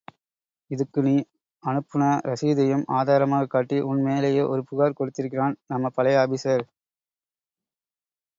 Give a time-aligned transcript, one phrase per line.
[0.71, 1.13] இதுக்கு நீ
[1.63, 6.65] அனுப்புன ரசீதையும் ஆதாரமாக் காட்டி உன் மேலேயே ஒரு புகார் கொடுத்திருக்கான், நம்ம பழைய ஆபீஸர்.